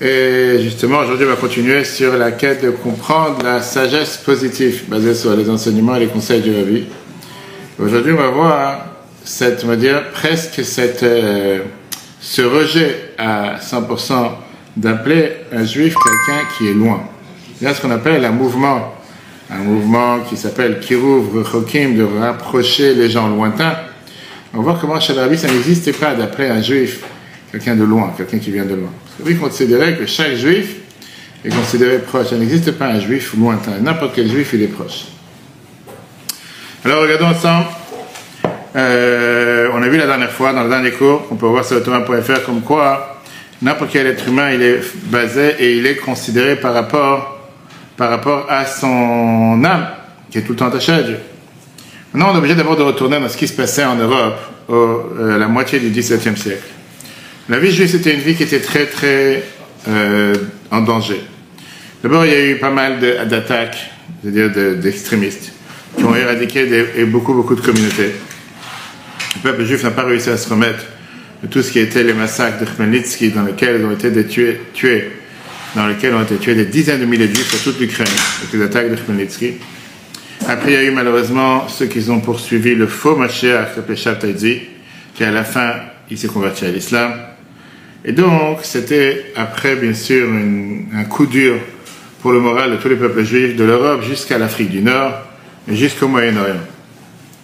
[0.00, 5.14] Et justement, aujourd'hui, on va continuer sur la quête de comprendre la sagesse positive basée
[5.14, 6.84] sur les enseignements et les conseils du Rabbi.
[7.78, 8.86] Aujourd'hui, on va voir
[9.24, 11.60] cette, on va dire, presque cette, euh,
[12.20, 14.32] ce rejet à 100%
[14.76, 17.00] d'appeler un juif quelqu'un qui est loin.
[17.60, 18.94] Il y a ce qu'on appelle un mouvement,
[19.50, 23.76] un mouvement qui s'appelle Kiruv Rechokim, de rapprocher les gens lointains.
[24.52, 27.02] On va voir comment chez le Rabbi, ça n'existait pas d'appeler un juif
[27.52, 28.90] quelqu'un de loin, quelqu'un qui vient de loin.
[29.04, 30.76] Parce que lui considérait que chaque juif
[31.44, 32.28] est considéré proche.
[32.32, 33.78] Il n'existe pas un juif lointain.
[33.80, 35.04] N'importe quel juif, il est proche.
[36.84, 37.66] Alors regardons ensemble.
[38.74, 41.76] Euh, on a vu la dernière fois, dans le dernier cours, on peut voir sur
[41.76, 43.20] automa.fr comme quoi
[43.60, 47.38] n'importe quel être humain, il est basé et il est considéré par rapport,
[47.96, 49.86] par rapport à son âme,
[50.30, 51.18] qui est tout le temps attachée à Dieu.
[52.12, 54.38] Maintenant, on est obligé d'abord de retourner dans ce qui se passait en Europe,
[54.68, 56.62] au, euh, la moitié du XVIIe siècle.
[57.52, 59.42] La vie juive, c'était une vie qui était très, très
[59.86, 60.34] euh,
[60.70, 61.20] en danger.
[62.02, 63.90] D'abord, il y a eu pas mal d'attaques,
[64.22, 65.52] c'est-à-dire d'extrémistes,
[65.94, 68.12] qui ont éradiqué beaucoup, beaucoup de communautés.
[69.36, 70.82] Le peuple juif n'a pas réussi à se remettre
[71.42, 75.10] de tout ce qui était les massacres de Khmelnytsky, dans lesquels ont été tués,
[75.76, 78.06] dans lesquels ont été tués des dizaines de milliers de juifs sur toute l'Ukraine,
[78.40, 79.56] avec les attaques de Khmelnytsky.
[80.48, 84.62] Après, il y a eu malheureusement ceux qui ont poursuivi le faux Mashiach, appelé Shabtaïdi,
[85.14, 85.74] qui à la fin,
[86.10, 87.12] il s'est converti à l'islam.
[88.04, 90.28] Et donc, c'était après, bien sûr,
[90.94, 91.54] un coup dur
[92.20, 95.12] pour le moral de tous les peuples juifs de l'Europe jusqu'à l'Afrique du Nord
[95.70, 96.60] et jusqu'au Moyen-Orient.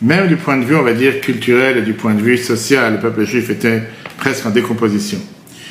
[0.03, 2.95] Même du point de vue, on va dire, culturel et du point de vue social,
[2.95, 3.83] le peuple juif était
[4.17, 5.19] presque en décomposition.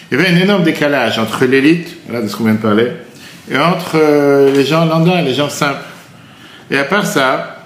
[0.10, 2.88] Il y avait un énorme décalage entre l'élite, voilà de ce qu'on vient de parler,
[3.52, 5.84] et entre euh, les gens lambda, les gens simples.
[6.72, 7.66] Et à part ça,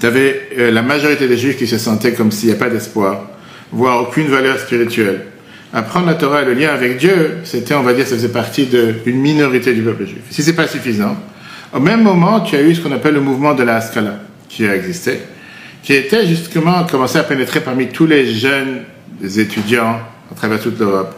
[0.00, 2.70] tu avais euh, la majorité des juifs qui se sentaient comme s'il n'y a pas
[2.70, 3.26] d'espoir,
[3.72, 5.22] voire aucune valeur spirituelle
[5.72, 8.66] apprendre la Torah et le lien avec Dieu, c'était, on va dire, ça faisait partie
[8.66, 10.22] d'une minorité du peuple juif.
[10.30, 11.16] Si c'est pas suffisant,
[11.72, 14.66] au même moment, tu as eu ce qu'on appelle le mouvement de la Scala, qui
[14.66, 15.20] a existé,
[15.82, 18.82] qui était justement commencé à pénétrer parmi tous les jeunes
[19.22, 20.00] étudiants
[20.30, 21.14] à travers toute l'Europe,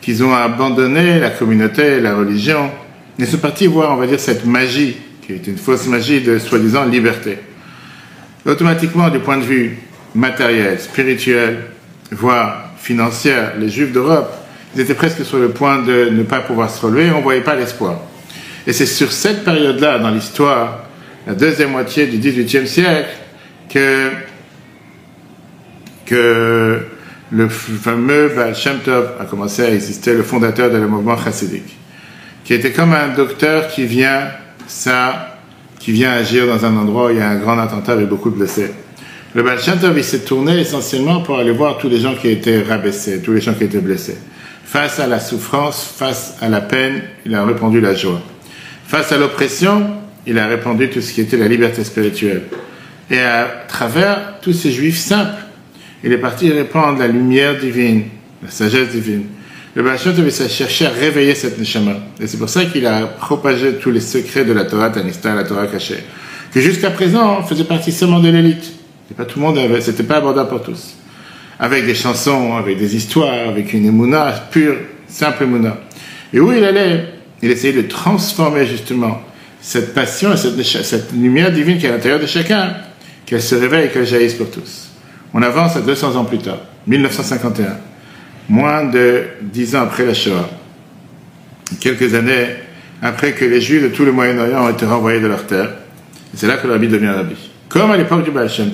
[0.00, 2.70] qu'ils ont abandonné la communauté, la religion,
[3.18, 6.38] et sont partis voir, on va dire, cette magie, qui est une fausse magie de
[6.40, 7.38] soi-disant liberté.
[8.44, 9.78] Automatiquement, du point de vue
[10.16, 11.58] matériel, spirituel,
[12.10, 14.32] voire financière, les Juifs d'Europe,
[14.74, 17.42] ils étaient presque sur le point de ne pas pouvoir se relever, on ne voyait
[17.42, 17.98] pas l'espoir.
[18.66, 20.84] Et c'est sur cette période-là, dans l'histoire,
[21.26, 23.10] la deuxième moitié du XVIIIe siècle,
[23.68, 24.10] que,
[26.06, 26.80] que
[27.30, 28.54] le fameux Baal
[29.20, 31.76] a commencé à exister, le fondateur le mouvement chassidique,
[32.44, 34.28] qui était comme un docteur qui vient,
[34.66, 35.38] ça,
[35.78, 38.30] qui vient agir dans un endroit où il y a un grand attentat avec beaucoup
[38.30, 38.72] de blessés.
[39.34, 39.58] Le Baal
[39.96, 43.40] il s'est tourné essentiellement pour aller voir tous les gens qui étaient rabaissés, tous les
[43.40, 44.18] gens qui étaient blessés.
[44.62, 48.20] Face à la souffrance, face à la peine, il a répandu la joie.
[48.86, 49.86] Face à l'oppression,
[50.26, 52.42] il a répandu tout ce qui était la liberté spirituelle.
[53.10, 55.42] Et à travers tous ces juifs simples,
[56.04, 58.04] il est parti répandre la lumière divine,
[58.42, 59.24] la sagesse divine.
[59.74, 61.96] Le Baal Shem s'est cherché à réveiller cette neshama.
[62.20, 65.44] Et c'est pour ça qu'il a propagé tous les secrets de la Torah Tanista, la
[65.44, 66.04] Torah cachée,
[66.52, 68.81] qui jusqu'à présent faisait partie seulement de l'élite.
[69.16, 70.94] Pas tout le monde avait, c'était pas abordable pour tous.
[71.58, 75.78] Avec des chansons, avec des histoires, avec une émouna pure, simple émouna.
[76.32, 77.04] Et où il allait,
[77.42, 79.20] il essayait de transformer justement
[79.60, 82.74] cette passion et cette, lumière divine qui est à l'intérieur de chacun,
[83.26, 84.90] qu'elle se réveille et qu'elle jaillisse pour tous.
[85.34, 87.76] On avance à 200 ans plus tard, 1951,
[88.48, 90.48] moins de 10 ans après la Shoah,
[91.80, 92.46] quelques années
[93.00, 95.70] après que les Juifs de tout le Moyen-Orient ont été renvoyés de leur terre.
[96.34, 97.51] c'est là que rabbi devient rabbi.
[97.72, 98.70] Comme à l'époque du Baal Shem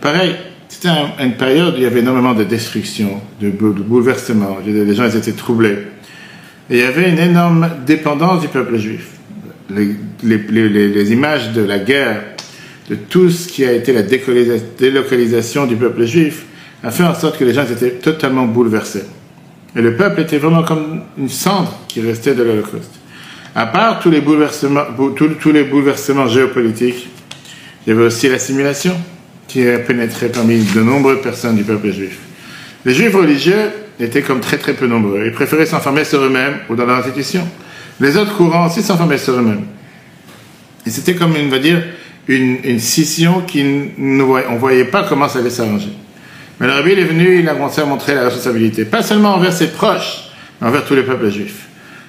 [0.00, 0.36] pareil,
[0.68, 4.58] c'était une période où il y avait énormément de destruction, de, bouleversement.
[4.64, 5.78] Les gens étaient troublés.
[6.70, 9.08] Et il y avait une énorme dépendance du peuple juif.
[9.68, 12.22] Les, images de la guerre,
[12.88, 16.44] de tout ce qui a été la délocalisation du peuple juif,
[16.84, 19.04] a fait en sorte que les gens étaient totalement bouleversés.
[19.74, 22.94] Et le peuple était vraiment comme une cendre qui restait de l'Holocauste.
[23.56, 24.84] À part bouleversements,
[25.16, 27.08] tous les bouleversements géopolitiques,
[27.86, 28.94] il y avait aussi l'assimilation
[29.48, 32.18] qui a pénétré parmi de nombreuses personnes du peuple juif.
[32.84, 35.24] Les juifs religieux étaient comme très très peu nombreux.
[35.26, 37.46] Ils préféraient s'enfermer sur eux-mêmes ou dans leur institution.
[38.00, 39.64] Les autres courants aussi s'enfermaient sur eux-mêmes.
[40.86, 41.82] Et c'était comme, on va dire,
[42.28, 43.64] une, scission qui
[43.98, 45.92] ne voyait pas comment ça allait s'arranger.
[46.58, 49.52] Mais le rabbi est venu, il a commencé à montrer la responsabilité, pas seulement envers
[49.52, 50.30] ses proches,
[50.60, 51.66] mais envers tous les peuples juifs.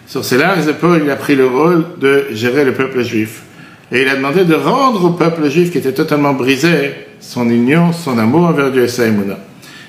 [0.07, 3.43] Sur ses larges épaules, il a pris le rôle de gérer le peuple juif
[3.91, 7.91] et il a demandé de rendre au peuple juif qui était totalement brisé son union,
[7.91, 9.37] son amour envers Dieu et Saïmouna.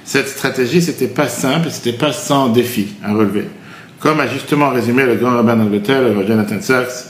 [0.04, 3.44] Cette stratégie, c'était pas simple, c'était pas sans défi à relever.
[4.00, 7.06] Comme a justement résumé le grand rabbin d'Angleterre, le Jonathan Sachs,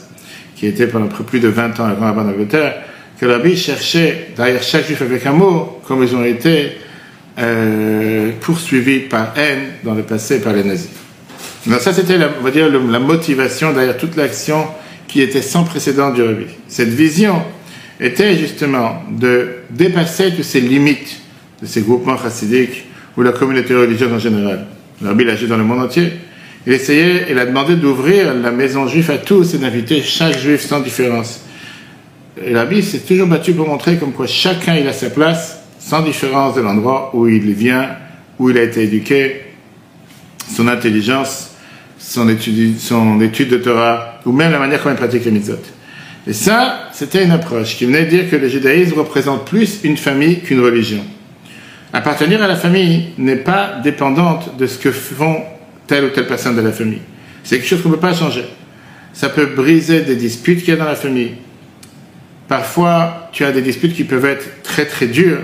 [0.55, 2.75] qui était pendant plus de 20 ans le grand rabbin d'Angleterre,
[3.19, 6.73] que rabbi cherchait derrière chaque juif avec amour, comme ils ont été
[7.39, 10.89] euh, poursuivis par haine dans le passé par les nazis.
[11.65, 14.67] Donc ça, c'était, on va dire, la motivation derrière toute l'action
[15.13, 16.45] qui était sans précédent du rabbi.
[16.67, 17.39] Cette vision
[17.99, 21.21] était justement de dépasser toutes ces limites
[21.61, 24.65] de ces groupements chassidiques ou la communauté religieuse en général.
[25.03, 26.13] Le rabbi l'agit dans le monde entier.
[26.65, 30.61] Il essayait, il a demandé d'ouvrir la maison juive à tous et d'inviter chaque juif
[30.61, 31.41] sans différence.
[32.43, 36.01] Et rabbi s'est toujours battu pour montrer comme quoi chacun il a sa place, sans
[36.01, 37.89] différence de l'endroit où il vient,
[38.39, 39.41] où il a été éduqué,
[40.55, 41.52] son intelligence,
[42.03, 45.55] son étude, son étude de Torah, ou même la manière comment il pratique les mitzvot.
[46.27, 50.41] Et ça, c'était une approche qui venait dire que le judaïsme représente plus une famille
[50.41, 51.03] qu'une religion.
[51.91, 55.43] Appartenir à la famille n'est pas dépendante de ce que font
[55.87, 57.01] telle ou telle personne de la famille.
[57.43, 58.45] C'est quelque chose qu'on ne peut pas changer.
[59.13, 61.33] Ça peut briser des disputes qu'il y a dans la famille.
[62.47, 65.41] Parfois, tu as des disputes qui peuvent être très très dures,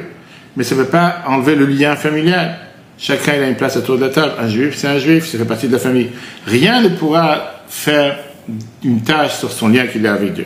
[0.57, 2.57] mais ça ne veut pas enlever le lien familial.
[2.99, 4.33] Chacun il a une place autour de la table.
[4.39, 6.09] Un juif, c'est un juif, ça fait partie de la famille.
[6.45, 8.17] Rien ne pourra faire
[8.83, 10.45] une tâche sur son lien qu'il a avec Dieu.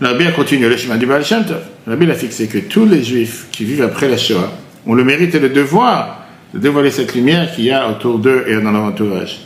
[0.00, 1.60] Rabbi a continué le chemin du Baal Shem Tov.
[1.86, 4.50] Rabbi a fixé que tous les juifs qui vivent après la Shoah
[4.86, 6.24] ont le mérite et le devoir
[6.54, 9.40] de dévoiler cette lumière qu'il y a autour d'eux et dans leur entourage.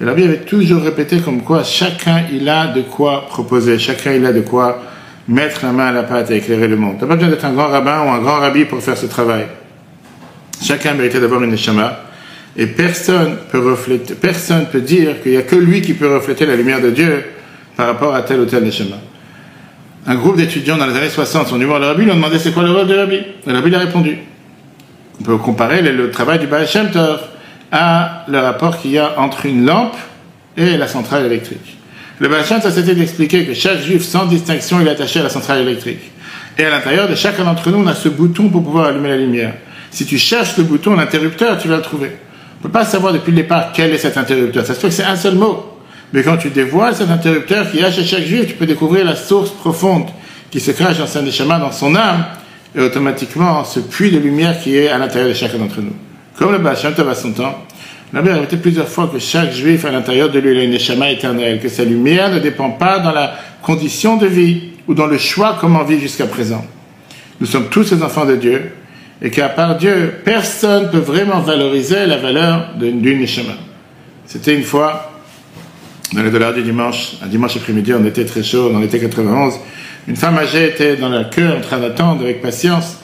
[0.00, 4.26] Et Rabbi avait toujours répété comme quoi chacun il a de quoi proposer, chacun il
[4.26, 4.82] a de quoi
[5.26, 6.96] mettre la main à la pâte et éclairer le monde.
[6.98, 9.06] Tu n'as pas besoin d'être un grand rabbin ou un grand rabbi pour faire ce
[9.06, 9.46] travail.
[10.62, 12.00] Chacun méritait d'avoir une neshama.
[12.56, 16.46] Et personne peut refléter, personne peut dire qu'il n'y a que lui qui peut refléter
[16.46, 17.24] la lumière de Dieu
[17.76, 18.96] par rapport à tel ou tel neshama.
[20.06, 22.38] Un groupe d'étudiants dans les années 60 sont venus voir le rabbi, lui ont demandé
[22.38, 23.20] c'est quoi le rôle du rabbi?
[23.46, 24.18] Le rabbi a répondu.
[25.20, 27.20] On peut comparer le, travail du Baal Shem Tov
[27.72, 29.96] à le rapport qu'il y a entre une lampe
[30.56, 31.78] et la centrale électrique.
[32.18, 35.24] Le Baal Shem Tov, c'était d'expliquer que chaque juif, sans distinction, il est attaché à
[35.24, 36.10] la centrale électrique.
[36.58, 39.16] Et à l'intérieur de chacun d'entre nous, on a ce bouton pour pouvoir allumer la
[39.16, 39.54] lumière.
[39.94, 42.08] Si tu cherches le bouton, l'interrupteur, tu vas le trouver.
[42.08, 44.66] On ne peut pas savoir depuis le départ quel est cet interrupteur.
[44.66, 45.78] Ça se fait que c'est un seul mot.
[46.12, 49.14] Mais quand tu dévoiles cet interrupteur qui est chez chaque juif, tu peux découvrir la
[49.14, 50.06] source profonde
[50.50, 52.24] qui se cache dans saint schémas dans son âme,
[52.76, 55.94] et automatiquement ce puits de lumière qui est à l'intérieur de chacun d'entre nous.
[56.36, 57.64] Comme le Baal Shem à son temps,
[58.12, 61.60] a répété plusieurs fois que chaque juif à l'intérieur de lui a une échama éternelle,
[61.60, 65.56] que sa lumière ne dépend pas dans la condition de vie ou dans le choix
[65.60, 66.64] comment vivre jusqu'à présent.
[67.40, 68.72] Nous sommes tous les enfants de Dieu,
[69.24, 73.54] et qu'à part Dieu, personne ne peut vraiment valoriser la valeur d'une neshama.
[74.26, 75.12] C'était une fois,
[76.12, 79.54] dans les dollars du dimanche, un dimanche après-midi, on était très chaud, on était 91,
[80.08, 82.98] une femme âgée était dans la queue en train d'attendre avec patience,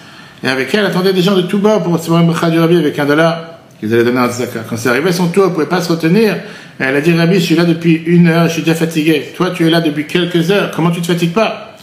[0.45, 2.99] et avec elle attendaient des gens de tout bas pour recevoir un du rabbi avec
[2.99, 3.45] un dollar.
[3.79, 4.61] Qu'ils allaient donner à Zaka.
[4.69, 7.15] Quand c'est arrivé son tour, elle ne pouvait pas se retenir, et elle a dit,
[7.15, 9.33] Rabbi, je suis là depuis une heure, je suis déjà fatigué.
[9.35, 11.79] Toi, tu es là depuis quelques heures, comment tu te fatigues pas?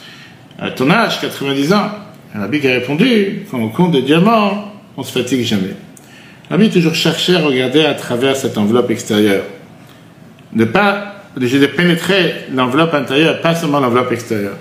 [0.60, 1.90] À ton âge, 90 ans,
[2.36, 5.76] Rabbi qui a répondu, quand on compte des diamants, on se fatigue jamais.
[6.50, 9.44] Rabbi toujours cherché à regarder à travers cette enveloppe extérieure.
[10.54, 14.58] Ne pas, de pénétrer l'enveloppe intérieure, pas seulement l'enveloppe extérieure.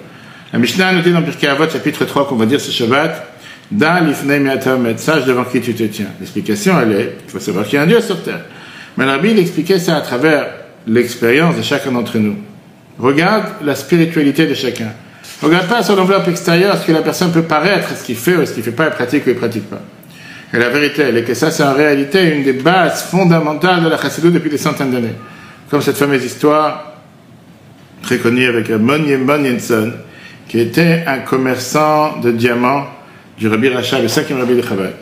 [0.53, 3.27] La Mishnah nous dit dans Pirkei Avot, chapitre 3, qu'on va dire ce Shabbat,
[3.71, 6.07] Da lifnei mi'atamet, sage devant qui tu te tiens.
[6.21, 8.43] L'explication, elle est, il faut savoir qu'il y a un Dieu sur terre.
[8.97, 10.47] Mais Rabbi, il expliquait ça à travers
[10.87, 12.37] l'expérience de chacun d'entre nous.
[12.99, 14.93] Regarde la spiritualité de chacun.
[15.43, 18.47] Regarde pas sur l'enveloppe extérieure ce que la personne peut paraître, ce qu'il fait ou
[18.47, 19.83] ce qu'il fait pas, il pratique ou il pratique pas.
[20.55, 23.89] Et la vérité, elle est que ça, c'est en réalité une des bases fondamentales de
[23.89, 25.15] la chassidou depuis des centaines d'années.
[25.71, 26.95] Comme cette fameuse histoire,
[28.03, 29.93] très connue avec Mon Yenson,
[30.49, 32.87] qui était un commerçant de diamants
[33.37, 34.95] du Rabbi Rachab, le cinquième Rabbi de Chabad.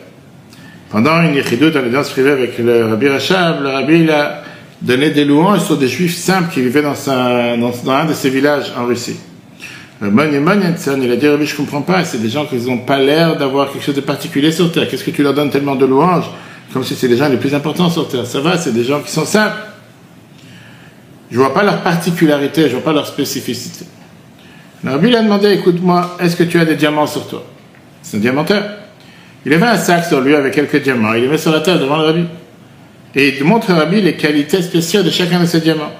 [0.89, 4.41] Pendant une yichidou dans les danses privées avec le Rabbi Rachab, le Rabbi a
[4.81, 8.73] donné des louanges sur des juifs simples qui vivaient dans, dans un de ses villages
[8.77, 9.17] en Russie.
[10.01, 13.71] Il a dit, Rabbi, je comprends pas, c'est des gens qui n'ont pas l'air d'avoir
[13.71, 14.87] quelque chose de particulier sur Terre.
[14.89, 16.29] Qu'est-ce que tu leur donnes tellement de louanges
[16.73, 18.25] Comme si c'est les gens les plus importants sur Terre?
[18.25, 19.55] Ça va, c'est des gens qui sont simples.
[21.31, 23.85] Je vois pas leur particularité, je vois pas leur spécificité.
[24.83, 27.43] Rabbi lui a demandé, écoute-moi, est-ce que tu as des diamants sur toi?
[28.01, 28.63] C'est un diamanteur.
[29.45, 31.13] Il avait un sac sur lui avec quelques diamants.
[31.13, 32.25] Il les met sur la table devant le Rabbi.
[33.15, 35.91] Et il montre au Rabbi les qualités spéciales de chacun de ces diamants.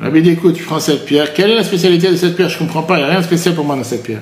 [0.00, 2.50] Rabbi dit, écoute, tu prends cette pierre, quelle est la spécialité de cette pierre?
[2.50, 4.20] Je ne comprends pas, il n'y a rien de spécial pour moi dans cette pierre.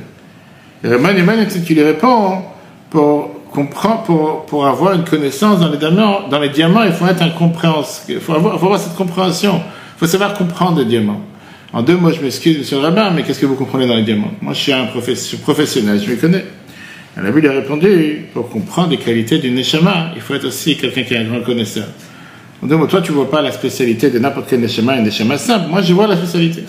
[0.85, 1.23] Et Rabbi
[1.65, 2.43] tu lui réponds,
[2.91, 7.23] pour comprendre, pour, avoir une connaissance dans les diamants, dans les diamants, il faut être
[7.23, 11.21] un compréhenseur, il faut avoir, cette compréhension, il faut savoir comprendre les diamants.
[11.73, 14.05] En deux mots, je m'excuse, monsieur le rabbin, mais qu'est-ce que vous comprenez dans les
[14.05, 14.31] diamants?
[14.41, 14.87] Moi, je suis un
[15.43, 16.45] professionnel, je me connais.
[17.17, 21.03] La Bible a répondu, pour comprendre les qualités du Neshama, il faut être aussi quelqu'un
[21.03, 21.87] qui est un grand connaisseur.
[22.63, 25.37] On dit, toi, tu ne vois pas la spécialité de n'importe quel Neshama, un Neshama
[25.39, 25.69] simple.
[25.69, 26.65] Moi, je vois la spécialité.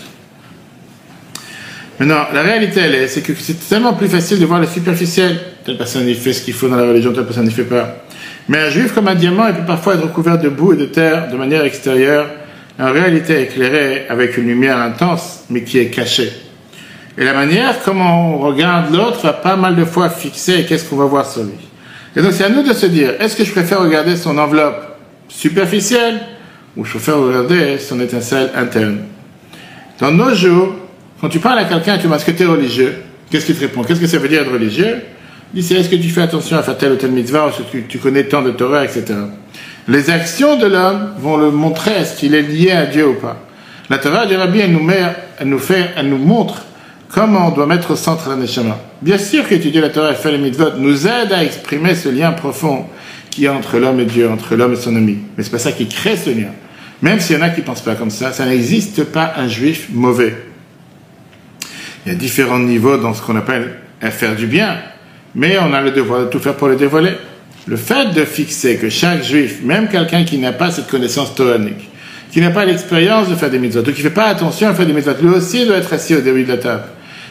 [2.00, 5.40] Maintenant, la réalité, elle est, c'est que c'est tellement plus facile de voir le superficiel.
[5.64, 8.04] Telle personne, il fait ce qu'il faut dans la religion, telle personne, il fait pas.
[8.50, 10.86] Mais un juif, comme un diamant, il peut parfois être recouvert de boue et de
[10.86, 12.28] terre de manière extérieure,
[12.78, 16.32] en réalité éclairé avec une lumière intense, mais qui est cachée.
[17.18, 20.98] Et la manière comment on regarde l'autre va pas mal de fois fixer qu'est-ce qu'on
[20.98, 21.54] va voir sur lui.
[22.16, 24.85] Et donc c'est à nous de se dire, est-ce que je préfère regarder son enveloppe
[25.36, 26.22] superficielle
[26.78, 29.00] ou préfère regarder son étincelle interne
[30.00, 30.74] Dans nos jours,
[31.22, 32.96] quand tu parles à quelqu'un et tu demandes que tu es religieux,
[33.30, 33.84] qu'est-ce qu'il te répond?
[33.84, 35.02] Qu'est-ce que ça veut dire être religieux?
[35.54, 37.78] Il dit est-ce que tu fais attention à faire tel ou tel mitzvah, est-ce que
[37.88, 39.06] tu, connais tant de Torah, etc.
[39.88, 43.38] Les actions de l'homme vont le montrer est-ce qu'il est lié à Dieu ou pas.
[43.90, 45.02] La Torah du Rabbi, elle nous, met,
[45.40, 46.64] elle nous fait, elle nous montre
[47.10, 48.78] comment on doit mettre au centre la.
[49.02, 52.32] Bien sûr qu'étudier la Torah et faire les mitzvot nous aide à exprimer ce lien
[52.32, 52.88] profond
[53.36, 55.18] qui est entre l'homme et Dieu, entre l'homme et son ami.
[55.36, 56.52] Mais c'est pas ça qui crée ce lien.
[57.02, 59.88] Même s'il y en a qui pensent pas comme ça, ça n'existe pas un juif
[59.92, 60.34] mauvais.
[62.06, 64.78] Il y a différents niveaux dans ce qu'on appelle faire du bien,
[65.34, 67.12] mais on a le devoir de tout faire pour le dévoiler.
[67.66, 71.90] Le fait de fixer que chaque juif, même quelqu'un qui n'a pas cette connaissance toranique,
[72.32, 74.74] qui n'a pas l'expérience de faire des mitzvot, ou qui ne fait pas attention à
[74.74, 76.84] faire des mitzvot, lui aussi doit être assis au début de la table.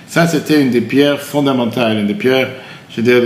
[0.06, 2.50] Ça, c'était une des pierres fondamentales, une des pierres,
[2.96, 3.22] je veux dire,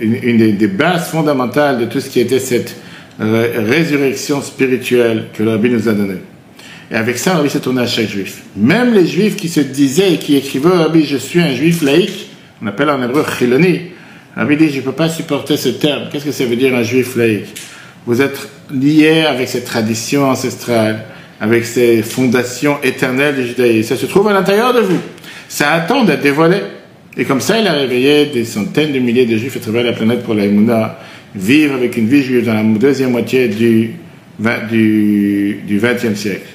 [0.00, 2.76] une des, bases fondamentales de tout ce qui était cette
[3.18, 6.20] résurrection spirituelle que le Rabbi nous a donnée.
[6.90, 8.42] Et avec ça, Rabbi s'est tourné à chaque juif.
[8.56, 12.30] Même les juifs qui se disaient et qui écrivaient Rabbi, je suis un juif laïque,
[12.62, 13.80] on appelle en hébreu chiloni.
[14.36, 16.04] Rabbi dit, je ne peux pas supporter ce terme.
[16.10, 17.46] Qu'est-ce que ça veut dire un juif laïque?
[18.06, 21.04] Vous êtes lié avec cette tradition ancestrale,
[21.40, 23.94] avec ces fondations éternelles du judaïsme.
[23.94, 24.98] Ça se trouve à l'intérieur de vous.
[25.48, 26.58] Ça attend d'être dévoilé.
[27.16, 29.92] Et comme ça, il a réveillé des centaines de milliers de juifs à travers la
[29.92, 30.98] planète pour l'Aïmouna,
[31.34, 33.94] vivre avec une vie juive dans la deuxième moitié du,
[34.70, 36.46] du, du 20e siècle.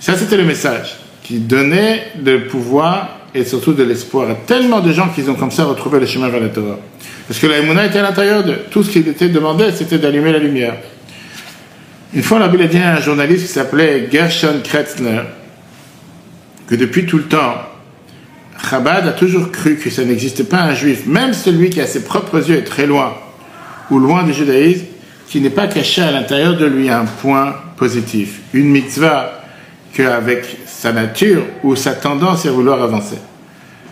[0.00, 4.92] Ça, c'était le message qui donnait le pouvoir et surtout de l'espoir à tellement de
[4.92, 6.78] gens qui ont comme ça retrouvé le chemin vers la Torah.
[7.26, 10.38] Parce que la était à l'intérieur de tout ce qui était demandé, c'était d'allumer la
[10.38, 10.76] lumière.
[12.14, 15.22] Une fois, la Bible dit à un journaliste qui s'appelait Gershon Kretzner
[16.68, 17.54] que depuis tout le temps,
[18.68, 22.02] Chabad a toujours cru que ça n'existait pas un juif, même celui qui a ses
[22.02, 23.14] propres yeux est très loin,
[23.90, 24.84] ou loin du judaïsme,
[25.28, 29.40] qui n'est pas caché à l'intérieur de lui un point positif, une mitzvah,
[29.94, 33.16] qu'avec sa nature ou sa tendance à vouloir avancer.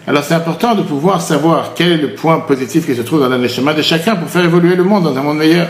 [0.07, 3.29] Alors c'est important de pouvoir savoir quel est le point positif qui se trouve dans
[3.29, 5.69] l'aneshama de chacun pour faire évoluer le monde dans un monde meilleur.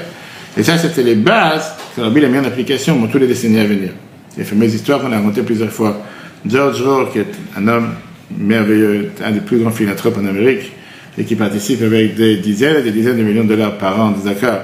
[0.57, 3.61] Et ça, c'était les bases que Bible a mis en application pour tous les décennies
[3.61, 3.91] à venir.
[4.37, 5.99] Les fameuses histoires qu'on a racontées plusieurs fois.
[6.47, 7.91] George Rohr, qui est un homme
[8.39, 10.73] merveilleux, un des plus grands philanthropes en Amérique,
[11.19, 14.13] et qui participe avec des dizaines et des dizaines de millions de dollars par an
[14.13, 14.61] de Zakar.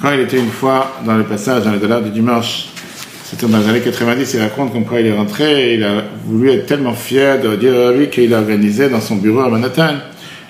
[0.00, 2.66] Quand il était une fois dans le passage dans les dollars du dimanche
[3.28, 6.66] c'était dans les années 90, il raconte comment il est rentré, il a voulu être
[6.66, 9.96] tellement fier de dire à lui qu'il a organisé dans son bureau à Manhattan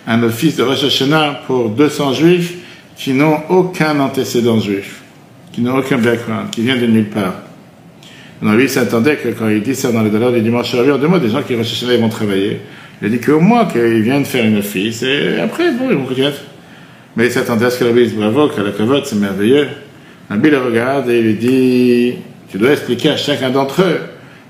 [0.06, 2.54] un office de Rosh Hashanah pour 200 juifs
[2.94, 5.00] qui n'ont aucun antécédent juif,
[5.52, 7.45] qui n'ont aucun background, qui viennent de nulle part.
[8.42, 10.78] Alors lui, il s'attendait que quand il dit ça dans les dollars du dimanche à
[10.78, 12.60] en deux mois, des gens qui Hashanah, ils vont travailler.
[13.00, 16.04] Il a dit qu'au moins qu'ils viennent faire une office, et après, bon, ils vont
[16.04, 16.30] continuer.
[17.16, 19.68] Mais il s'attendait à ce que la dise bravo, que la cavote, c'est merveilleux.
[20.28, 22.14] Nabi le regarde et il lui dit,
[22.50, 24.00] tu dois expliquer à chacun d'entre eux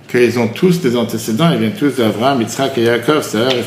[0.09, 3.65] qu'ils ont tous des antécédents, ils viennent tous d'Abraham, Yitzhak et Yaakov, c'est-à-dire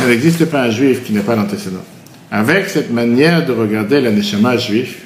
[0.00, 1.84] Il n'existe pas un juif qui n'a pas d'antécédent.
[2.30, 5.01] Avec cette manière de regarder la neshama juif,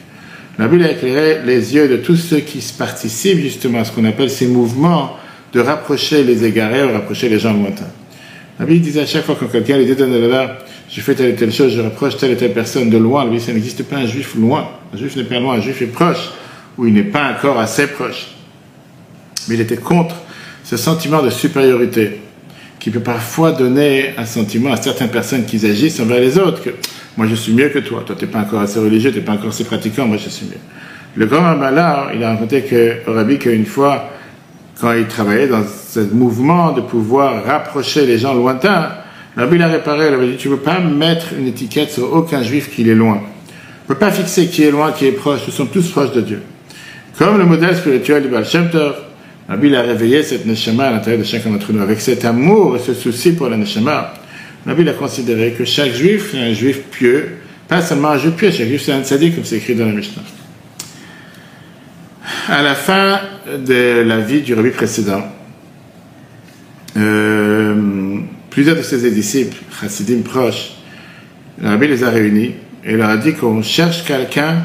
[0.58, 4.04] la Bible a éclairé les yeux de tous ceux qui participent justement à ce qu'on
[4.04, 5.16] appelle ces mouvements
[5.52, 7.90] de rapprocher les égarés ou rapprocher les gens lointains.
[8.58, 9.94] La Bible disait à chaque fois que quelqu'un lui dit
[10.88, 13.40] je fais telle et telle chose, je rapproche telle et telle personne de loin, lui,
[13.40, 14.68] ça n'existe pas un juif loin.
[14.94, 16.30] Un juif n'est pas loin, un juif est proche
[16.78, 18.28] où il n'est pas encore assez proche.
[19.48, 20.16] Mais il était contre
[20.64, 22.20] ce sentiment de supériorité
[22.78, 26.62] qui peut parfois donner un sentiment à certaines personnes qui agissent envers les autres,
[27.16, 29.24] moi je suis mieux que toi, toi tu n'es pas encore assez religieux, tu n'es
[29.24, 30.60] pas encore assez pratiquant, moi je suis mieux.
[31.16, 34.10] Le grand Ramallah, il a raconté que, Rabbi qu'une fois,
[34.80, 38.90] quand il travaillait dans ce mouvement de pouvoir rapprocher les gens lointains,
[39.36, 42.42] Rabbi l'a réparé, il avait dit, tu ne peux pas mettre une étiquette sur aucun
[42.42, 43.20] juif qui est loin.
[43.46, 46.12] Tu ne peux pas fixer qui est loin, qui est proche, nous sommes tous proches
[46.12, 46.42] de Dieu.
[47.18, 48.44] Comme le modèle spirituel du Baal
[49.48, 51.80] Rabbi a réveillé cette neshama à l'intérieur de chacun d'entre nous.
[51.80, 54.12] Avec cet amour et ce souci pour la neshama,
[54.66, 57.36] Rabbi a considéré que chaque juif est un juif pieux,
[57.68, 59.92] pas seulement un juif pieux, chaque juif c'est un tzaddik, comme c'est écrit dans la
[59.92, 60.22] Mishnah.
[62.48, 65.22] À la fin de la vie du Rabbi précédent,
[66.96, 68.18] euh,
[68.50, 70.72] plusieurs de ses disciples, chassidim proches,
[71.60, 72.54] le rabbi les a réunis
[72.84, 74.64] et leur a dit qu'on cherche quelqu'un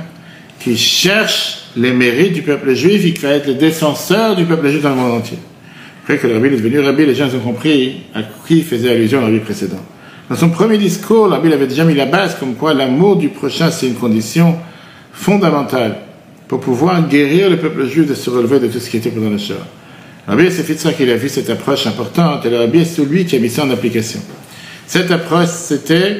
[0.59, 4.69] qui cherche les mérites du peuple juif et qui va être le défenseur du peuple
[4.69, 5.37] juif dans le monde entier.
[6.17, 9.27] Que le rabbi est devenu rabbi, les gens ont compris à qui faisait allusion le
[9.27, 9.79] rabbi précédent.
[10.29, 13.29] Dans son premier discours, le rabbi avait déjà mis la base comme quoi l'amour du
[13.29, 14.57] prochain, c'est une condition
[15.13, 15.97] fondamentale
[16.49, 19.29] pour pouvoir guérir le peuple juif de se relever de tout ce qui était pendant
[19.29, 19.55] le Shoah.
[20.27, 23.37] Le rabbi ça qu'il a vu cette approche importante et le rabbi est celui qui
[23.37, 24.19] a mis ça en application.
[24.87, 26.17] Cette approche, c'était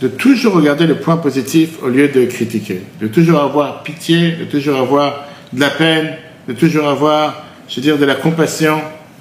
[0.00, 4.44] de toujours regarder le point positif au lieu de critiquer, de toujours avoir pitié, de
[4.44, 6.14] toujours avoir de la peine,
[6.46, 8.80] de toujours avoir, je veux dire, de la compassion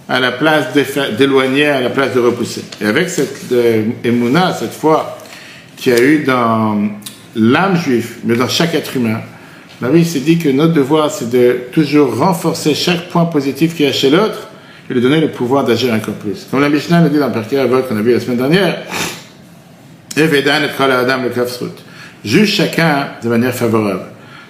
[0.10, 0.74] à la place
[1.18, 2.64] d'éloigner, à la place de repousser.
[2.82, 3.84] Et avec cette euh,
[4.60, 5.20] cette foi
[5.78, 6.90] qui a eu dans
[7.36, 9.22] l'âme juive, mais dans chaque être humain,
[9.82, 13.86] la vie s'est dit que notre devoir, c'est de toujours renforcer chaque point positif qu'il
[13.86, 14.50] y a chez l'autre
[14.90, 16.48] et lui donner le pouvoir d'agir encore plus.
[16.50, 18.82] Comme la Mishnah nous dit dans Perkei Avot qu'on a vu la semaine dernière,
[22.26, 24.02] Juge chacun de manière favorable.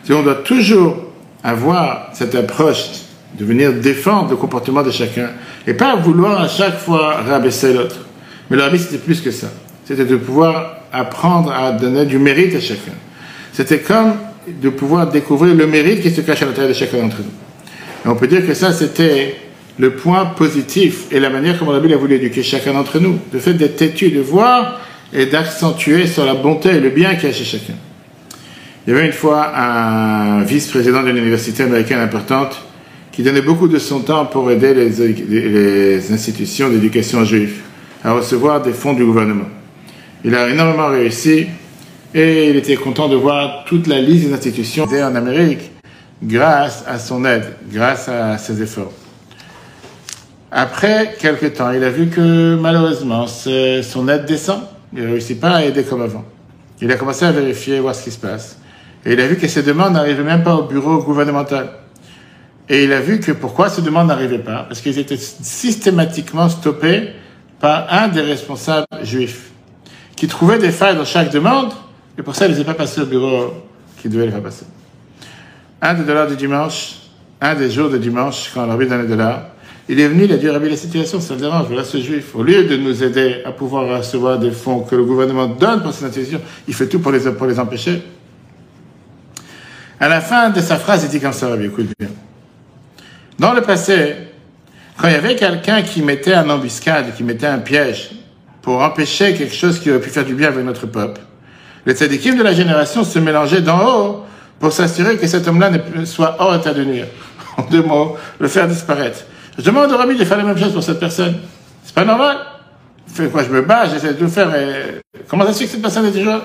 [0.09, 0.97] on doit toujours
[1.43, 5.29] avoir cette approche de venir défendre le comportement de chacun
[5.67, 7.97] et pas vouloir à chaque fois rabaisser l'autre.
[8.49, 9.47] Mais le c'était plus que ça.
[9.85, 12.93] C'était de pouvoir apprendre à donner du mérite à chacun.
[13.53, 14.13] C'était comme
[14.47, 18.05] de pouvoir découvrir le mérite qui se cache à l'intérieur de chacun d'entre nous.
[18.05, 19.35] Et on peut dire que ça, c'était
[19.77, 23.19] le point positif et la manière comme la Bible a voulu éduquer chacun d'entre nous.
[23.31, 24.79] Le fait d'être têtu, de voir
[25.13, 27.73] et d'accentuer sur la bonté et le bien qu'il y chez chacun.
[28.85, 32.61] Il y avait une fois un vice-président d'une université américaine importante
[33.19, 37.63] qui donnait beaucoup de son temps pour aider les, institutions d'éducation juive
[38.01, 39.49] à recevoir des fonds du gouvernement.
[40.23, 41.47] Il a énormément réussi
[42.15, 45.69] et il était content de voir toute la liste des institutions en Amérique
[46.23, 48.93] grâce à son aide, grâce à ses efforts.
[50.49, 54.61] Après quelques temps, il a vu que malheureusement son aide descend.
[54.93, 56.23] Il ne réussit pas à aider comme avant.
[56.81, 58.57] Il a commencé à vérifier, voir ce qui se passe.
[59.05, 61.69] Et il a vu que ces demandes n'arrivaient même pas au bureau gouvernemental.
[62.69, 64.65] Et il a vu que pourquoi ces demandes n'arrivaient pas?
[64.67, 67.09] Parce qu'ils étaient systématiquement stoppés
[67.59, 69.49] par un des responsables juifs,
[70.15, 71.73] qui trouvait des failles dans chaque demande,
[72.17, 73.53] et pour ça, il ne les a pas passés au bureau
[74.01, 74.65] qui devait les faire passer.
[75.81, 76.97] Un des dollars du dimanche,
[77.41, 79.47] un des jours de dimanche, quand envie donner des dollars,
[79.87, 82.35] il est venu, il a dit, Rabbi, la situation, ça le dérange, voilà ce juif.
[82.35, 85.91] Au lieu de nous aider à pouvoir recevoir des fonds que le gouvernement donne pour
[85.91, 88.03] cette institution, il fait tout pour les, pour les empêcher.
[89.99, 92.09] À la fin de sa phrase, il dit comme ça, Rabbi, écoute bien.
[93.39, 94.15] Dans le passé,
[94.97, 98.11] quand il y avait quelqu'un qui mettait un embuscade, qui mettait un piège
[98.61, 101.21] pour empêcher quelque chose qui aurait pu faire du bien avec notre peuple,
[101.85, 104.25] les tzadikim de la génération se mélangeaient d'en haut
[104.59, 105.71] pour s'assurer que cet homme-là
[106.03, 107.07] soit hors état de nuire.
[107.57, 109.19] En deux mots, le faire disparaître.
[109.57, 111.39] Je demande au rabbi de faire la même chose pour cette personne.
[111.83, 112.37] C'est pas normal.
[113.31, 115.81] Quoi, je me bats, j'essaie de le faire, et comment ça se fait que cette
[115.81, 116.41] personne est déjà?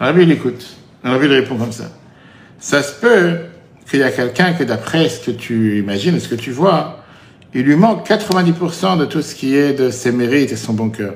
[0.00, 0.64] Le rabbi, il écoute.
[1.02, 1.84] Le rabbi, il répond comme ça.
[2.60, 3.38] Ça se peut
[3.92, 7.04] qu'il y a quelqu'un que d'après ce que tu imagines, ce que tu vois,
[7.54, 10.88] il lui manque 90% de tout ce qui est de ses mérites et son bon
[10.88, 11.14] cœur.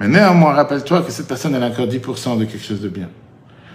[0.00, 3.10] Mais néanmoins, rappelle-toi que cette personne, elle a encore 10% de quelque chose de bien.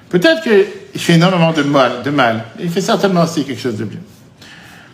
[0.10, 2.46] Peut-être qu'il fait énormément de mal, de mal.
[2.60, 4.02] Il fait certainement aussi quelque chose de bien.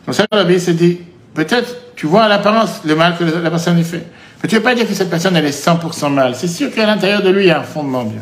[0.06, 1.00] Donc ça, le rabbi s'est dit,
[1.34, 4.06] Peut-être, tu vois à l'apparence le mal que la personne y fait.
[4.44, 6.36] Mais tu ne veux pas dire que cette personne, elle est 100% mal.
[6.36, 8.22] C'est sûr qu'à l'intérieur de lui, il y a un fondement bien.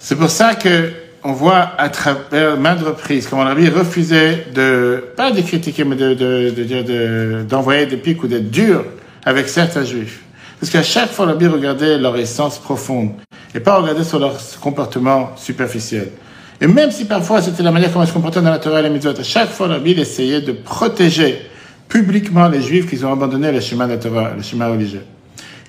[0.00, 5.04] C'est pour ça que on voit à travers maintes reprises comment la vie refusait de,
[5.16, 8.84] pas de critiquer, mais de, de, d'envoyer des pics ou d'être dur
[9.24, 10.20] avec certains juifs.
[10.58, 13.12] Parce qu'à chaque fois, la vie regardait leur essence profonde
[13.54, 16.08] et pas regarder sur leur comportement superficiel.
[16.60, 18.82] Et même si parfois c'était la manière comment ils se comportaient dans la Torah et
[18.82, 21.40] les mitzvot, à chaque fois, la Bible essayait de protéger
[21.88, 25.02] publiquement les Juifs qui ont abandonné le chemin de la Torah, le chemin religieux.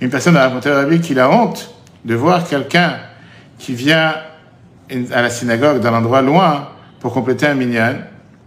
[0.01, 2.97] Une personne a raconté à la Bible qu'il a honte de voir quelqu'un
[3.57, 4.15] qui vient
[5.11, 7.95] à la synagogue dans l'endroit loin pour compléter un minyan,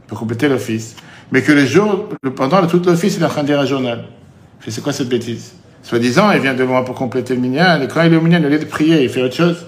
[0.06, 0.96] pour compléter l'office,
[1.32, 4.04] mais que le jour, pendant tout l'office, il est en train de lire un journal.
[4.66, 8.02] C'est quoi cette bêtise Soi-disant, il vient de loin pour compléter le minyan, et quand
[8.02, 9.66] il est au minyan, au lieu de prier, il fait autre chose.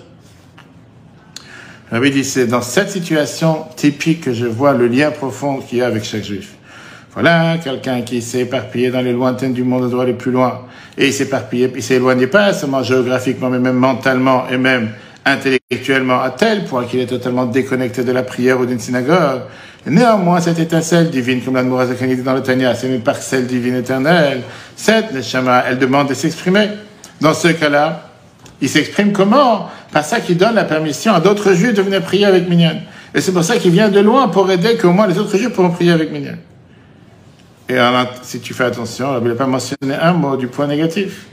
[1.90, 5.82] Rabbi dit, c'est dans cette situation typique que je vois le lien profond qu'il y
[5.82, 6.54] a avec chaque juif.
[7.12, 10.62] Voilà quelqu'un qui s'est éparpillé dans les lointaines du monde, droit les plus loin.
[10.98, 14.90] Et il s'est éparpillé, il s'est éloigné pas seulement géographiquement, mais même mentalement et même
[15.26, 19.42] intellectuellement à tel point qu'il est totalement déconnecté de la prière ou d'une synagogue.
[19.84, 24.42] néanmoins, cette étincelle divine, comme l'Anmoura dit dans le Tanya, c'est une parcelle divine éternelle.
[24.76, 26.68] Cette Neshama, elle demande de s'exprimer.
[27.20, 28.10] Dans ce cas-là,
[28.60, 29.68] il s'exprime comment?
[29.92, 32.76] Par ça qu'il donne la permission à d'autres juifs de venir prier avec Minyan.
[33.12, 35.50] Et c'est pour ça qu'il vient de loin pour aider qu'au moins les autres juifs
[35.52, 36.36] pourront prier avec Minyan.
[37.68, 41.26] Et alors, si tu fais attention, il n'a pas mentionné un mot du point négatif.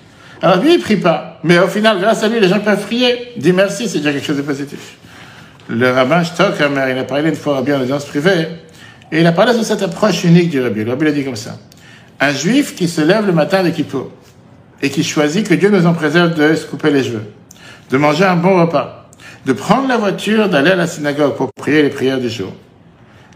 [0.44, 1.40] Alors lui, il prie pas.
[1.46, 3.32] Mais au final, grâce à lui, les gens peuvent prier.
[3.38, 4.98] Dis merci, c'est déjà quelque chose de positif.
[5.70, 8.50] Le rabbin Stockhammer, il a parlé une fois bien en audience privée,
[9.10, 10.84] et il a parlé de cette approche unique du rabbi.
[10.84, 11.58] Le rabbi l'a dit comme ça.
[12.20, 14.12] Un juif qui se lève le matin de Kippour,
[14.82, 17.24] et qui choisit que Dieu nous en préserve de se couper les cheveux,
[17.90, 19.10] de manger un bon repas,
[19.46, 22.52] de prendre la voiture, d'aller à la synagogue pour prier les prières du jour.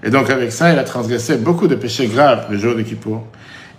[0.03, 3.25] Et donc avec ça, il a transgressé beaucoup de péchés graves le jour de Kippour.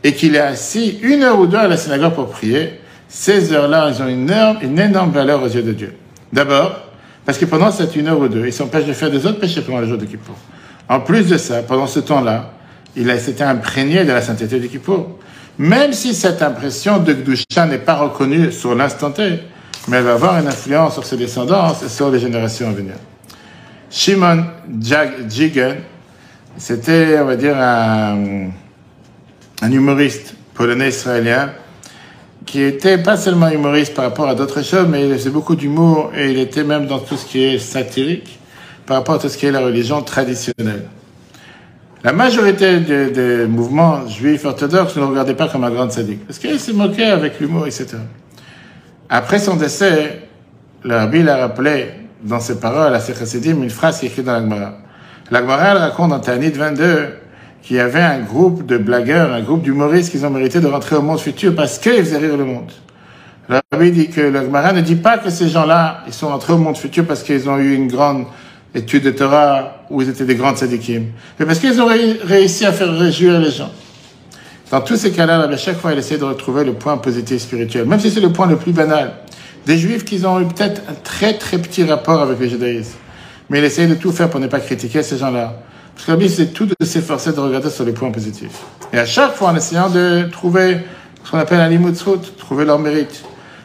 [0.03, 3.89] Et qu'il est assis une heure ou deux à la synagogue pour prier, ces heures-là,
[3.89, 5.95] elles ont une énorme, une énorme valeur aux yeux de Dieu.
[6.33, 6.77] D'abord,
[7.25, 9.63] parce que pendant cette une heure ou deux, il s'empêche de faire des autres péchés
[9.63, 10.37] pendant le jour de Kippour.
[10.89, 12.53] En plus de ça, pendant ce temps-là,
[12.97, 15.19] il s'était imprégné de la sainteté du Kippour.
[15.59, 19.41] Même si cette impression de Gdusha n'est pas reconnue sur l'instant T,
[19.89, 22.95] mais elle va avoir une influence sur ses descendants et sur les générations à venir.
[23.91, 24.45] Shimon
[25.29, 25.77] Jigen,
[26.57, 28.51] c'était, on va dire, un
[29.63, 31.51] humoriste polonais-israélien
[32.51, 36.11] qui était pas seulement humoriste par rapport à d'autres choses, mais il faisait beaucoup d'humour
[36.17, 38.39] et il était même dans tout ce qui est satirique
[38.87, 40.85] par rapport à tout ce qui est la religion traditionnelle.
[42.05, 46.39] La majorité des, mouvements juifs orthodoxes ne le regardaient pas comme un grand sadique, parce
[46.39, 47.97] qu'il se moquait avec l'humour, etc.
[49.11, 50.29] Après son décès,
[50.85, 51.91] le rabbi l'a rappelé
[52.23, 54.75] dans ses paroles à ses chassidim une phrase qui est écrite dans l'Agmara.
[55.31, 57.18] L'Agmara raconte dans Tanit 22
[57.63, 60.97] qu'il y avait un groupe de blagueurs, un groupe d'humoristes qui ont mérité de rentrer
[60.97, 62.71] au monde futur parce qu'ils faisaient rire le monde.
[63.49, 66.59] Le rabbi dit que l'Agmara ne dit pas que ces gens-là, ils sont rentrés au
[66.59, 68.27] monde futur parce qu'ils ont eu une grande
[68.75, 71.05] étude de Torah où ils étaient des grands tzadikim,
[71.39, 71.89] mais parce qu'ils ont
[72.25, 73.71] réussi à faire réjouir les gens.
[74.71, 77.87] Dans tous ces cas-là, à chaque fois, il essaie de retrouver le point positif spirituel,
[77.87, 79.13] même si c'est le point le plus banal.
[79.65, 82.97] Des juifs qui ont eu peut-être un très très petit rapport avec le judaïsme.
[83.49, 85.55] Mais il essaie de tout faire pour ne pas critiquer ces gens-là.
[86.07, 88.63] Bible, c'est tout de s'efforcer de regarder sur les points positifs.
[88.93, 90.79] Et à chaque fois, en essayant de trouver
[91.25, 93.25] ce qu'on appelle un limoutzrut, trouver leur mérite.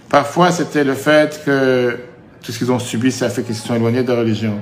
[0.10, 1.98] Parfois, c'était le fait que
[2.42, 4.60] tout ce qu'ils ont subi, ça a fait qu'ils se sont éloignés de la religion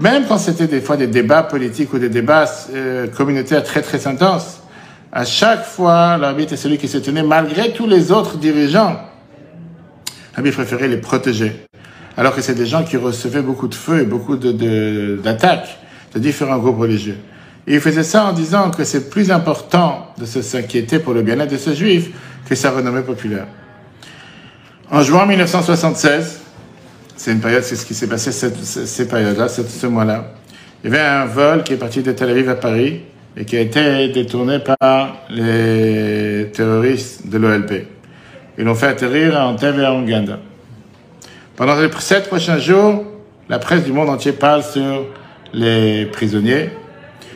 [0.00, 4.06] même quand c'était des fois des débats politiques ou des débats euh, communautaires très très
[4.06, 4.60] intenses,
[5.12, 8.96] à chaque fois, l'arbitre est celui qui se tenait malgré tous les autres dirigeants.
[10.36, 11.66] L'arbitre préférait les protéger.
[12.16, 15.89] Alors que c'est des gens qui recevaient beaucoup de feu et beaucoup d'attaques de, de
[16.18, 17.18] différents groupes religieux.
[17.66, 21.52] Et il faisait ça en disant que c'est plus important de s'inquiéter pour le bien-être
[21.52, 22.10] de ce juif
[22.48, 23.46] que sa renommée populaire.
[24.90, 26.40] En juin 1976,
[27.16, 30.32] c'est une période, c'est ce qui s'est passé cette, ces périodes-là, ce mois-là.
[30.82, 33.02] Il y avait un vol qui est parti de Tel Aviv à Paris
[33.36, 37.86] et qui a été détourné par les terroristes de l'OLP.
[38.58, 40.38] Ils l'ont fait atterrir à Antebbe et à Uganda.
[41.56, 43.04] Pendant les sept prochains jours,
[43.48, 45.06] la presse du monde entier parle sur
[45.52, 46.70] les prisonniers,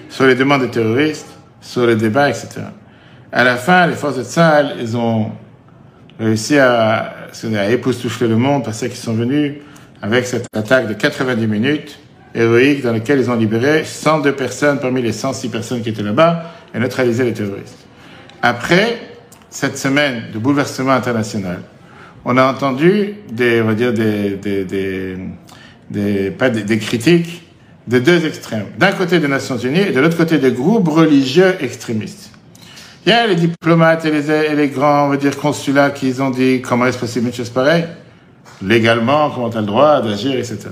[0.09, 1.29] sur les demandes des terroristes,
[1.61, 2.49] sur les débats, etc.
[3.33, 5.33] À la fin, les forces de Tsahal, ils ont
[6.19, 7.15] réussi à,
[7.57, 9.55] à époustoufler le monde parce qu'ils sont venus
[10.03, 11.99] avec cette attaque de 90 minutes
[12.35, 16.51] héroïque dans laquelle ils ont libéré 102 personnes parmi les 106 personnes qui étaient là-bas
[16.75, 17.87] et neutralisé les terroristes.
[18.43, 18.99] Après
[19.51, 21.61] cette semaine de bouleversement international,
[22.25, 25.17] on a entendu des, on va dire des, des, des,
[25.91, 27.44] des pas des, des critiques
[27.87, 28.67] de deux extrêmes.
[28.79, 32.31] D'un côté des Nations Unies et de l'autre côté des groupes religieux extrémistes.
[33.07, 36.15] Il y a les diplomates et les, et les grands, on va dire, consulats qui
[36.21, 37.85] ont dit comment est-ce possible une chose pareille
[38.63, 40.69] légalement, comment tu as le droit d'agir, etc.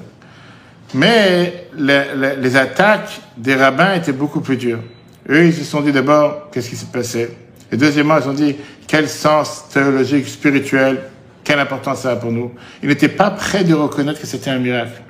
[0.95, 4.81] Mais les, les, les, attaques des rabbins étaient beaucoup plus dures.
[5.29, 7.31] Eux, ils se sont dit d'abord, qu'est-ce qui s'est passé?
[7.71, 11.01] Et deuxièmement, ils ont dit, quel sens théologique, spirituel,
[11.45, 12.53] quelle importance ça a pour nous?
[12.83, 15.03] Ils n'étaient pas prêts de reconnaître que c'était un miracle.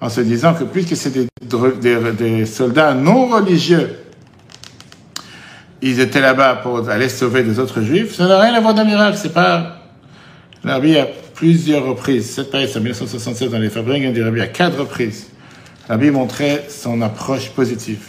[0.00, 1.12] En se disant que puisque c'est
[1.48, 3.90] des, des, des, soldats non religieux,
[5.80, 8.84] ils étaient là-bas pour aller sauver des autres juifs, ça n'a rien à voir d'un
[8.84, 9.16] miracle.
[9.20, 9.76] C'est pas...
[10.64, 12.30] L'arabie a plusieurs reprises.
[12.30, 15.28] Cette période, en 1967 dans les Fabringen du Rabbi, à quatre reprises.
[15.88, 18.08] Rabbi montrait son approche positive.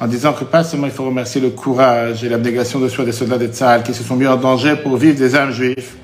[0.00, 3.12] En disant que pas seulement il faut remercier le courage et l'abnégation de soi des
[3.12, 5.96] soldats de Tzahal qui se sont mis en danger pour vivre des âmes juifs.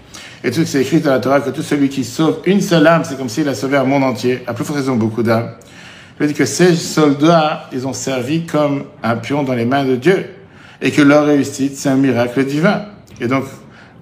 [0.44, 2.60] Et tout ce qui est écrit dans la Torah, que tout celui qui sauve une
[2.60, 4.42] seule âme, c'est comme s'il a sauvé un monde entier.
[4.46, 5.52] À plus forte raison, beaucoup d'âmes.
[6.20, 9.96] Il dit que ces soldats, ils ont servi comme un pion dans les mains de
[9.96, 10.26] Dieu.
[10.80, 12.86] Et que leur réussite, c'est un miracle divin.
[13.20, 13.44] Et donc,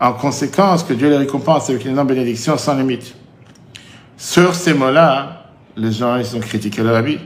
[0.00, 3.14] en conséquence que Dieu les récompense avec une énorme bénédiction sans limite.
[4.16, 5.44] Sur ces mots-là,
[5.76, 7.18] les gens, ils ont critiqué leur vie.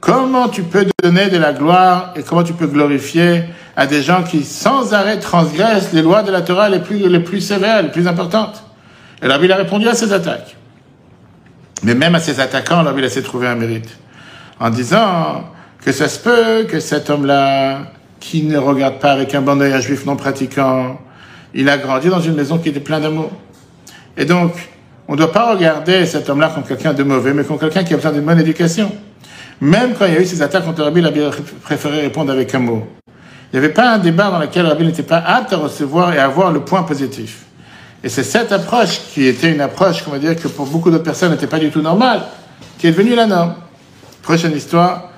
[0.00, 3.44] Comment tu peux donner de la gloire et comment tu peux glorifier
[3.76, 7.20] à des gens qui sans arrêt transgressent les lois de la Torah les plus, les
[7.20, 8.64] plus sévères, les plus importantes?
[9.22, 10.56] Et la Bible a répondu à ces attaques.
[11.82, 13.96] Mais même à ces attaquants, la Bible a trouver un mérite.
[14.60, 15.44] En disant
[15.84, 19.72] que ça se peut que cet homme-là, qui ne regarde pas avec un bon oeil
[19.72, 20.98] un juif non pratiquant,
[21.52, 23.30] il a grandi dans une maison qui était pleine d'amour.
[24.16, 24.52] Et donc,
[25.06, 27.92] on ne doit pas regarder cet homme-là comme quelqu'un de mauvais, mais comme quelqu'un qui
[27.92, 28.90] a besoin d'une bonne éducation.
[29.60, 31.30] Même quand il y a eu ces attaques contre Rabbi, Rabbi a
[31.62, 32.86] préféré répondre avec un mot.
[33.52, 36.18] Il n'y avait pas un débat dans lequel Rabbi n'était pas apte à recevoir et
[36.18, 37.44] à avoir le point positif.
[38.02, 41.30] Et c'est cette approche qui était une approche, comment dire, que pour beaucoup d'autres personnes
[41.30, 42.22] n'était pas du tout normale,
[42.78, 43.54] qui est devenue la norme.
[44.24, 45.10] Prochaine histoire,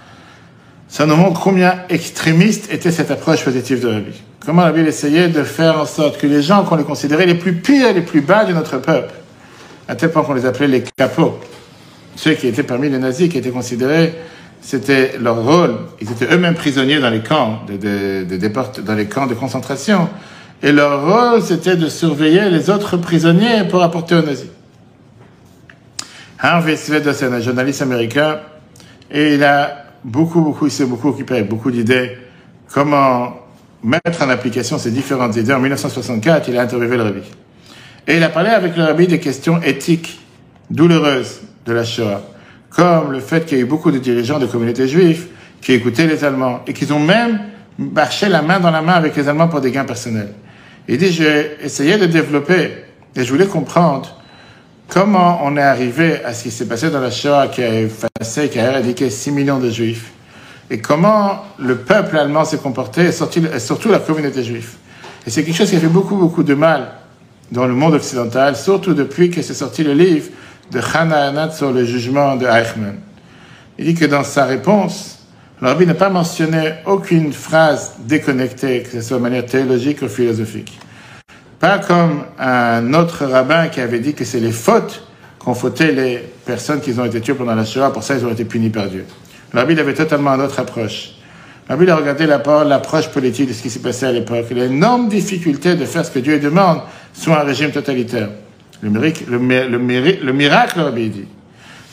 [0.89, 4.21] ça nous montre combien extrémiste était cette approche positive de Rabbi.
[4.45, 7.55] Comment Rabbi essayait de faire en sorte que les gens qu'on les considérait les plus
[7.55, 9.15] pires, les plus bas de notre peuple,
[9.87, 11.39] à tel point qu'on les appelait les capots,
[12.17, 14.13] ceux qui étaient parmi les nazis, qui étaient considérés,
[14.61, 19.29] c'était leur rôle, ils étaient eux-mêmes prisonniers dans les camps de, de, dans les camps
[19.29, 20.09] de concentration,
[20.65, 24.49] et leur rôle, c'était de surveiller les autres prisonniers pour apporter aux nazis.
[26.41, 28.41] Harvey Svedosson, un journaliste américain,
[29.11, 32.19] et il a beaucoup, beaucoup, il s'est beaucoup occupé avec beaucoup d'idées,
[32.73, 33.35] comment
[33.83, 35.53] mettre en application ces différentes idées.
[35.53, 37.23] En 1964, il a interviewé le rabbi.
[38.07, 40.21] Et il a parlé avec le rabbi des questions éthiques
[40.71, 42.23] douloureuses de la Shoah,
[42.71, 45.27] comme le fait qu'il y a eu beaucoup de dirigeants de communautés juives
[45.61, 47.41] qui écoutaient les Allemands et qui ont même
[47.79, 50.33] marché la main dans la main avec les Allemands pour des gains personnels.
[50.89, 52.71] Il dit, j'ai essayé de développer
[53.15, 54.21] et je voulais comprendre
[54.89, 58.49] comment on est arrivé à ce qui s'est passé dans la Shoah qui a effacé,
[58.49, 60.13] qui a éradiqué 6 millions de juifs?
[60.71, 64.75] Et comment le peuple allemand s'est comporté et surtout la communauté juive?
[65.27, 66.93] Et c'est quelque chose qui a fait beaucoup, beaucoup de mal
[67.53, 70.29] dans le monde occidental, surtout depuis que s'est sorti le livre
[70.73, 72.99] de Hannah Anat sur le jugement de Eichmann.
[73.79, 75.21] Il dit que dans sa réponse,
[75.61, 80.79] le n'a pas mentionné aucune phrase déconnectée, que ce soit de manière théologique ou philosophique.
[81.87, 85.03] Comme un autre rabbin qui avait dit que c'est les fautes
[85.39, 88.31] qu'ont fauté les personnes qui ont été tuées pendant la Shoah, pour ça ils ont
[88.31, 89.05] été punis par Dieu.
[89.53, 91.13] Le rabbi avait totalement une autre approche.
[91.69, 95.75] Le rabbi a regardé l'approche politique de ce qui s'est passé à l'époque, l'énorme difficulté
[95.75, 98.29] de faire ce que Dieu demande sous un régime totalitaire.
[98.83, 101.29] Le, miracle, le, le, le miracle, rabbi dit,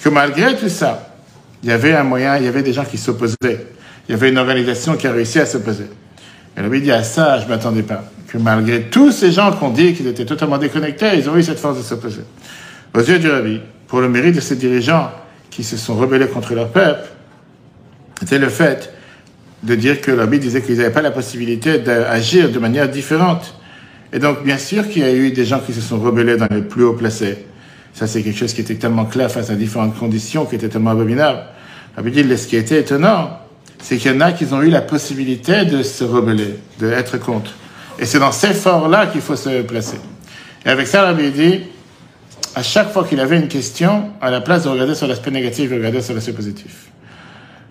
[0.03, 1.15] que malgré tout ça,
[1.63, 3.35] il y avait un moyen, il y avait des gens qui s'opposaient.
[4.07, 5.87] Il y avait une organisation qui a réussi à s'opposer.
[6.55, 8.03] Et le rabbi dit à ça, je ne m'attendais pas.
[8.33, 11.59] Que malgré tous ces gens qu'on dit qu'ils étaient totalement déconnectés, ils ont eu cette
[11.59, 12.23] force de s'opposer.
[12.95, 15.11] Aux yeux du rabbi, pour le mérite de ces dirigeants
[15.51, 17.07] qui se sont rebellés contre leur peuple,
[18.19, 18.91] c'était le fait
[19.61, 23.55] de dire que le rabbi disait qu'ils n'avaient pas la possibilité d'agir de manière différente
[24.13, 26.47] et donc, bien sûr qu'il y a eu des gens qui se sont rebellés dans
[26.51, 27.45] les plus hauts placés.
[27.95, 30.91] Ça, c'est quelque chose qui était tellement clair face à différentes conditions, qui était tellement
[30.91, 31.39] abominable.
[31.97, 33.39] Veut dire, ce qui était étonnant,
[33.81, 37.51] c'est qu'il y en a qui ont eu la possibilité de se rebeller, d'être contre.
[37.99, 39.97] Et c'est dans ces forts-là qu'il faut se placer.
[40.65, 41.61] Et avec ça, Rabbi dit,
[42.55, 45.69] à chaque fois qu'il avait une question, à la place de regarder sur l'aspect négatif,
[45.71, 46.87] il regardait sur l'aspect positif.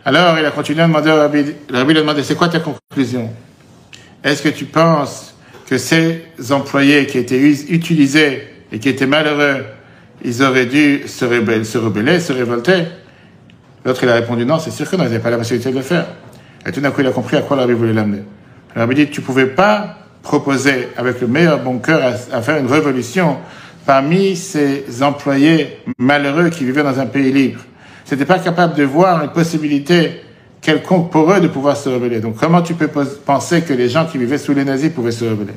[0.05, 2.61] Alors, il a continué à demander au Rabbi, Rabbi lui a demandé, c'est quoi ta
[2.61, 3.31] conclusion?
[4.25, 5.35] Est-ce que tu penses
[5.67, 9.65] que ces employés qui étaient utilisés et qui étaient malheureux,
[10.25, 11.65] ils auraient dû se rebeller,
[12.21, 12.85] se, révolter?
[13.85, 15.77] L'autre, il a répondu non, c'est sûr que non, ils n'avaient pas la possibilité de
[15.77, 16.07] le faire.
[16.67, 18.23] Et tout d'un coup, il a compris à quoi l'arbitre voulait l'amener.
[18.75, 22.01] Alors, dit, tu pouvais pas proposer avec le meilleur bon cœur
[22.33, 23.39] à, faire une révolution
[23.85, 27.61] parmi ces employés malheureux qui vivaient dans un pays libre.
[28.05, 30.23] C'était pas capable de voir une possibilité
[30.61, 32.21] quelconque pour eux de pouvoir se rebeller.
[32.21, 35.25] Donc comment tu peux penser que les gens qui vivaient sous les nazis pouvaient se
[35.25, 35.55] rebeller?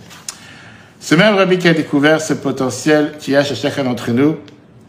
[0.99, 4.37] Ce même rabbi qui a découvert ce potentiel qui a chez chacun d'entre nous,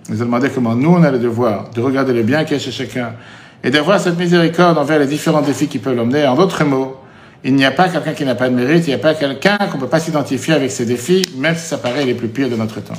[0.09, 2.61] nous a demandé comment nous on a le devoir de regarder le bien qu'il y
[2.61, 3.13] a chez chacun
[3.63, 6.27] et d'avoir cette miséricorde envers les différents défis qui peuvent l'emmener.
[6.27, 6.97] En d'autres mots,
[7.47, 9.57] il n'y a pas quelqu'un qui n'a pas de mérite, il n'y a pas quelqu'un
[9.57, 12.51] qu'on ne peut pas s'identifier avec ses défis, même si ça paraît les plus pires
[12.51, 12.99] de notre temps.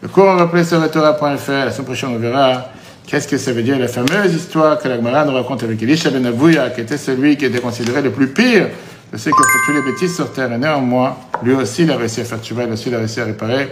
[0.00, 2.68] Le cours en replay sur la semaine prochaine on verra
[3.06, 6.08] Qu'est-ce que ça veut dire La fameuse histoire que la Gemara nous raconte avec Elisha
[6.08, 6.32] ben
[6.74, 8.68] qui était celui qui était considéré le plus pire
[9.12, 10.50] de ceux qui ont fait tous les bêtises sur terre.
[10.50, 13.20] Et néanmoins, lui aussi, il a réussi à faire tchouba, lui aussi, il a réussi
[13.20, 13.68] à réparer.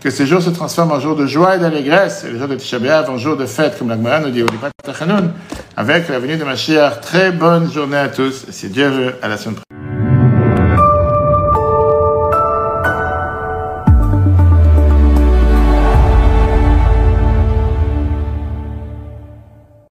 [0.00, 2.54] Que ce jour se transforme en jour de joie et d'allégresse, et le jour de
[2.54, 5.32] Tisha en jour de fête, comme la Gemara nous dit au Lipat Tachanoun,
[5.78, 7.00] avec la venue de Mashiach.
[7.00, 9.77] Très bonne journée à tous, si Dieu veut, à la semaine prochaine.